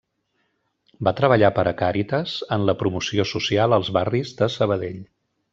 [1.07, 5.01] Va treballar per a Càritas en la promoció social als barris de Sabadell.